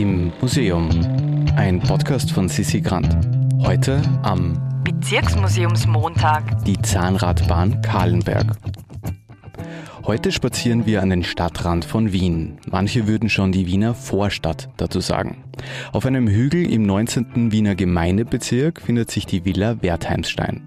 [0.00, 0.88] Im Museum.
[1.56, 3.18] Ein Podcast von Sissi Grant.
[3.62, 6.64] Heute am Bezirksmuseumsmontag.
[6.64, 8.56] Die Zahnradbahn Kahlenberg.
[10.04, 12.56] Heute spazieren wir an den Stadtrand von Wien.
[12.70, 15.44] Manche würden schon die Wiener Vorstadt dazu sagen.
[15.92, 17.52] Auf einem Hügel im 19.
[17.52, 20.62] Wiener Gemeindebezirk findet sich die Villa Wertheimstein.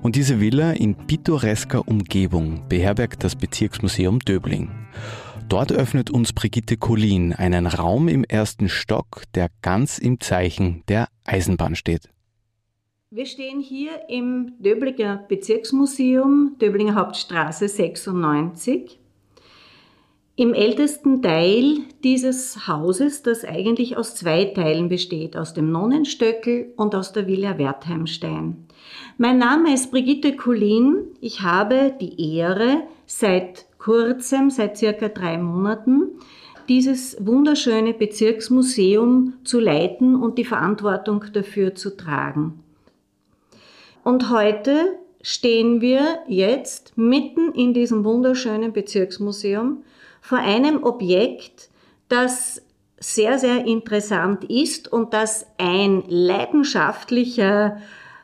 [0.00, 4.70] Und diese Villa in pittoresker Umgebung beherbergt das Bezirksmuseum Döbling.
[5.48, 11.08] Dort öffnet uns Brigitte Collin einen Raum im ersten Stock, der ganz im Zeichen der
[11.24, 12.10] Eisenbahn steht.
[13.10, 18.98] Wir stehen hier im Döblinger Bezirksmuseum, Döblinger Hauptstraße 96.
[20.36, 26.94] Im ältesten Teil dieses Hauses, das eigentlich aus zwei Teilen besteht, aus dem Nonnenstöckel und
[26.94, 28.66] aus der Villa Wertheimstein.
[29.16, 31.06] Mein Name ist Brigitte Collin.
[31.22, 36.18] Ich habe die Ehre, seit kurzem, seit circa drei Monaten,
[36.68, 42.62] dieses wunderschöne Bezirksmuseum zu leiten und die Verantwortung dafür zu tragen.
[44.04, 49.82] Und heute stehen wir jetzt mitten in diesem wunderschönen Bezirksmuseum
[50.20, 51.70] vor einem Objekt,
[52.08, 52.62] das
[53.00, 57.80] sehr, sehr interessant ist und das ein leidenschaftlicher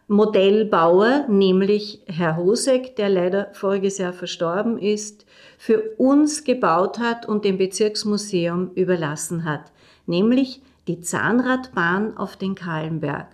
[0.07, 5.25] Modellbauer, nämlich Herr Hosek, der leider voriges Jahr verstorben ist,
[5.57, 9.73] für uns gebaut hat und dem Bezirksmuseum überlassen hat,
[10.07, 13.29] nämlich die Zahnradbahn auf den Kahlenberg.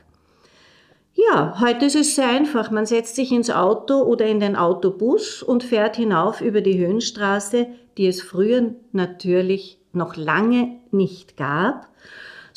[1.14, 2.70] Ja, heute ist es sehr einfach.
[2.70, 7.66] Man setzt sich ins Auto oder in den Autobus und fährt hinauf über die Höhenstraße,
[7.98, 11.90] die es früher natürlich noch lange nicht gab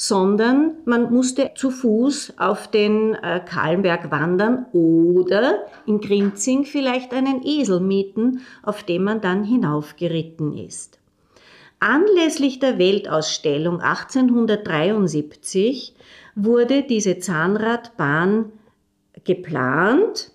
[0.07, 7.41] sondern man musste zu Fuß auf den äh, Kahlenberg wandern oder in Grinzing vielleicht einen
[7.45, 10.99] Esel mieten, auf dem man dann hinaufgeritten ist.
[11.79, 15.95] Anlässlich der Weltausstellung 1873
[16.35, 18.51] wurde diese Zahnradbahn
[19.23, 20.32] geplant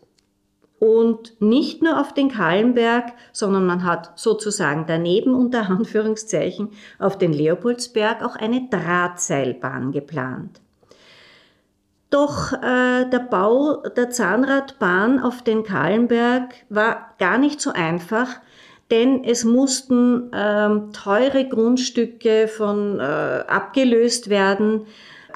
[0.78, 7.32] und nicht nur auf den Kahlenberg, sondern man hat sozusagen daneben unter Anführungszeichen auf den
[7.32, 10.60] Leopoldsberg auch eine Drahtseilbahn geplant.
[12.10, 18.28] Doch äh, der Bau der Zahnradbahn auf den Kahlenberg war gar nicht so einfach,
[18.90, 24.86] denn es mussten ähm, teure Grundstücke von äh, abgelöst werden.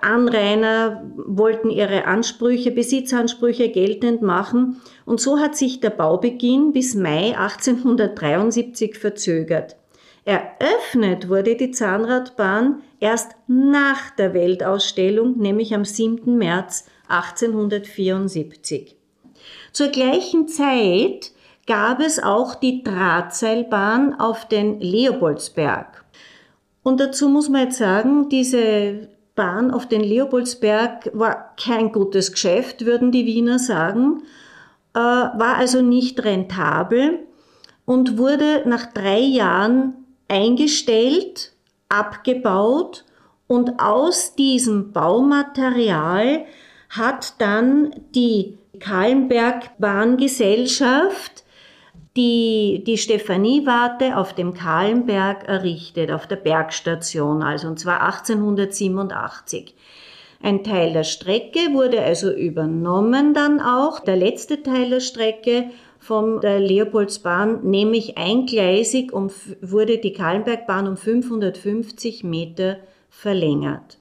[0.03, 7.37] Anrainer wollten ihre Ansprüche, Besitzansprüche geltend machen und so hat sich der Baubeginn bis Mai
[7.39, 9.77] 1873 verzögert.
[10.25, 16.37] Eröffnet wurde die Zahnradbahn erst nach der Weltausstellung, nämlich am 7.
[16.37, 18.97] März 1874.
[19.73, 21.33] Zur gleichen Zeit
[21.67, 26.05] gab es auch die Drahtseilbahn auf den Leopoldsberg.
[26.83, 32.85] Und dazu muss man jetzt sagen, diese Bahn auf den Leopoldsberg war kein gutes Geschäft,
[32.85, 34.23] würden die Wiener sagen,
[34.95, 37.21] äh, war also nicht rentabel
[37.85, 39.95] und wurde nach drei Jahren
[40.29, 41.53] eingestellt,
[41.89, 43.05] abgebaut
[43.47, 46.45] und aus diesem Baumaterial
[46.89, 51.42] hat dann die Kahlenberg Bahngesellschaft
[52.17, 59.75] die, die Stephanieewarte auf dem Kahlenberg errichtet, auf der Bergstation, also und zwar 1887.
[60.43, 66.41] Ein Teil der Strecke wurde also übernommen dann auch, der letzte Teil der Strecke von
[66.41, 69.31] der Leopoldsbahn, nämlich eingleisig um,
[69.61, 73.99] wurde die Kahlenbergbahn um 550 Meter verlängert.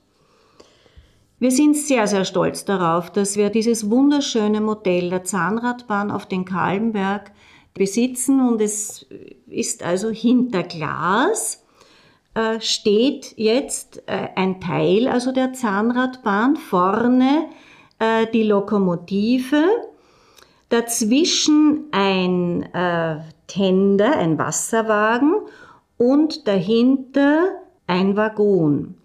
[1.37, 6.45] Wir sind sehr, sehr stolz darauf, dass wir dieses wunderschöne Modell der Zahnradbahn auf den
[6.45, 7.31] Kahlenberg
[7.73, 9.05] besitzen und es
[9.47, 11.63] ist also hinter Glas
[12.33, 17.49] äh, steht jetzt äh, ein Teil also der Zahnradbahn vorne
[17.99, 19.63] äh, die Lokomotive
[20.69, 22.69] dazwischen ein
[23.47, 25.33] Tender ein Wasserwagen
[25.97, 27.49] und dahinter
[27.87, 28.95] ein Waggon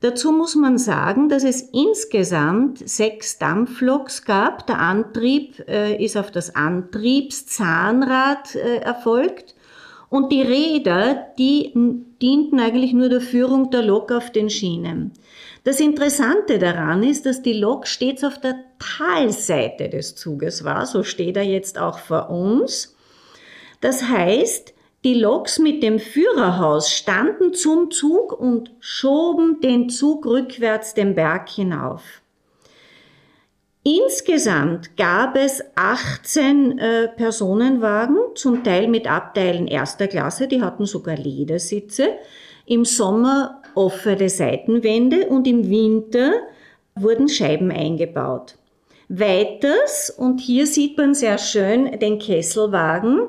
[0.00, 4.66] Dazu muss man sagen, dass es insgesamt sechs Dampfloks gab.
[4.66, 9.54] Der Antrieb äh, ist auf das Antriebszahnrad äh, erfolgt.
[10.08, 11.72] Und die Räder, die
[12.20, 15.12] dienten eigentlich nur der Führung der Lok auf den Schienen.
[15.64, 20.86] Das Interessante daran ist, dass die Lok stets auf der Talseite des Zuges war.
[20.86, 22.96] So steht er jetzt auch vor uns.
[23.82, 24.72] Das heißt,
[25.04, 31.48] die Loks mit dem Führerhaus standen zum Zug und schoben den Zug rückwärts den Berg
[31.48, 32.02] hinauf.
[33.82, 41.16] Insgesamt gab es 18 äh, Personenwagen, zum Teil mit Abteilen erster Klasse, die hatten sogar
[41.16, 42.10] Ledersitze.
[42.66, 46.32] Im Sommer offene Seitenwände und im Winter
[46.94, 48.56] wurden Scheiben eingebaut.
[49.08, 53.28] Weiters, und hier sieht man sehr schön den Kesselwagen,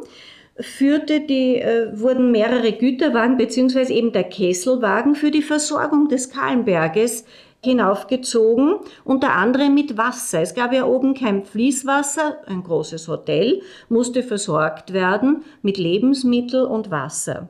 [0.62, 7.26] führte die, äh, wurden mehrere Güterwagen beziehungsweise eben der Kesselwagen für die Versorgung des Kahlenberges
[7.64, 10.42] hinaufgezogen, unter anderem mit Wasser.
[10.42, 16.90] Es gab ja oben kein Fließwasser, ein großes Hotel musste versorgt werden mit Lebensmittel und
[16.90, 17.50] Wasser.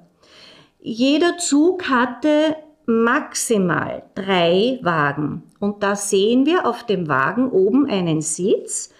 [0.81, 2.55] Jeder Zug hatte
[2.85, 5.43] maximal drei Wagen.
[5.59, 8.91] Und da sehen wir auf dem Wagen oben einen Sitz,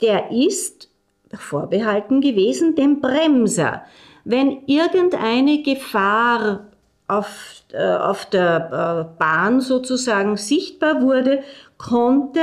[0.00, 0.91] der ist
[1.34, 3.82] vorbehalten gewesen dem Bremser.
[4.24, 6.66] Wenn irgendeine Gefahr
[7.08, 11.42] auf, äh, auf der äh, Bahn sozusagen sichtbar wurde,
[11.78, 12.40] konnte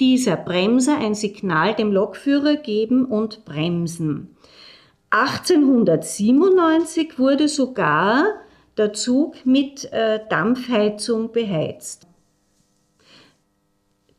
[0.00, 4.34] dieser Bremser ein Signal dem Lokführer geben und bremsen.
[5.10, 8.24] 1897 wurde sogar
[8.76, 12.06] der Zug mit äh, Dampfheizung beheizt.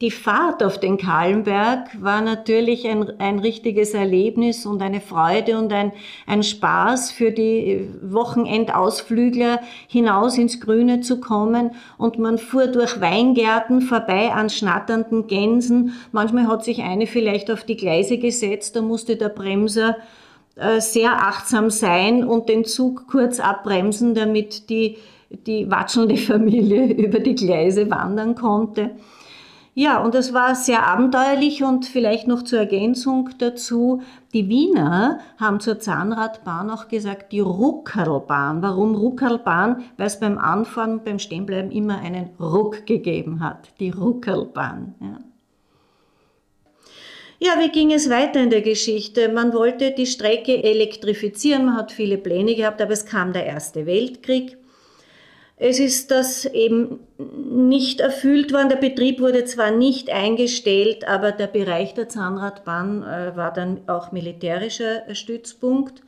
[0.02, 5.72] Die Fahrt auf den Kahlenberg war natürlich ein, ein richtiges Erlebnis und eine Freude und
[5.72, 5.92] ein,
[6.26, 11.76] ein Spaß für die Wochenendausflügler hinaus ins Grüne zu kommen.
[12.00, 15.94] Und man fuhr durch Weingärten vorbei an schnatternden Gänsen.
[16.12, 19.98] Manchmal hat sich eine vielleicht auf die Gleise gesetzt, da musste der Bremser
[20.56, 24.98] äh, sehr achtsam sein und den Zug kurz abbremsen, damit die,
[25.30, 28.90] die watschelnde Familie über die Gleise wandern konnte.
[29.74, 34.02] Ja, und es war sehr abenteuerlich und vielleicht noch zur Ergänzung dazu,
[34.34, 38.62] die Wiener haben zur Zahnradbahn auch gesagt, die Ruckerlbahn.
[38.62, 39.86] Warum Ruckerlbahn?
[39.96, 43.70] Weil es beim Anfahren, beim Stehenbleiben immer einen Ruck gegeben hat.
[43.80, 44.96] Die Ruckerlbahn.
[45.00, 45.20] Ja.
[47.44, 49.30] Ja, wie ging es weiter in der Geschichte?
[49.30, 53.88] Man wollte die Strecke elektrifizieren, man hat viele Pläne gehabt, aber es kam der Erste
[53.88, 54.58] Weltkrieg.
[55.64, 58.70] Es ist das eben nicht erfüllt worden.
[58.70, 64.12] Der Betrieb wurde zwar nicht eingestellt, aber der Bereich der Zahnradbahn äh, war dann auch
[64.12, 66.02] militärischer Stützpunkt.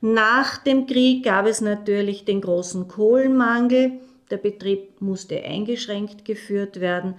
[0.00, 3.92] Nach dem Krieg gab es natürlich den großen Kohlenmangel.
[4.32, 7.14] Der Betrieb musste eingeschränkt geführt werden.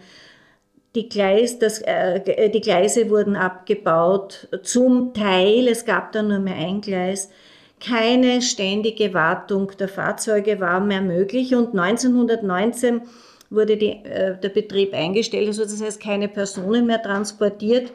[0.94, 6.56] Die, Gleis, das, äh, die Gleise wurden abgebaut, zum Teil, es gab dann nur mehr
[6.56, 7.30] ein Gleis.
[7.80, 13.02] Keine ständige Wartung der Fahrzeuge war mehr möglich und 1919
[13.50, 17.94] wurde die, äh, der Betrieb eingestellt, also das heißt keine Personen mehr transportiert.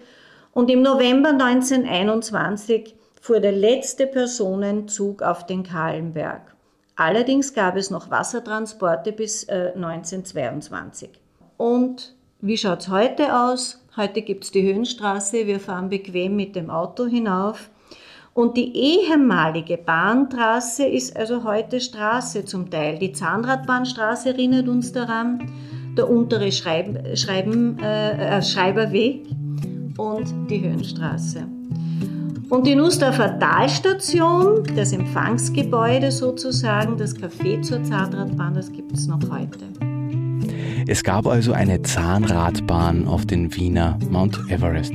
[0.53, 6.43] Und im November 1921 fuhr der letzte Personenzug auf den Kahlenberg.
[6.97, 11.11] Allerdings gab es noch Wassertransporte bis äh, 1922.
[11.57, 13.81] Und wie schaut es heute aus?
[13.97, 17.71] Heute gibt es die Höhenstraße, wir fahren bequem mit dem Auto hinauf.
[18.35, 22.99] Und die ehemalige Bahntrasse ist also heute Straße zum Teil.
[22.99, 25.53] Die Zahnradbahnstraße erinnert uns daran,
[25.99, 29.27] der untere Schreib Schreiben, äh, äh, Schreiberweg
[29.99, 31.47] und die Höhenstraße.
[32.49, 39.21] Und die Nussdorfer Talstation, das Empfangsgebäude sozusagen, das Café zur Zahnradbahn, das gibt es noch
[39.31, 39.67] heute.
[40.87, 44.95] Es gab also eine Zahnradbahn auf den Wiener Mount Everest.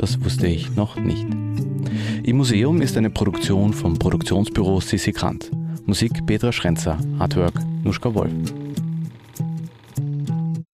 [0.00, 1.26] Das wusste ich noch nicht.
[2.22, 5.50] Im Museum ist eine Produktion vom Produktionsbüro Sissi Grant.
[5.84, 8.32] Musik Petra Schrenzer, Artwork Nuschka Wolf.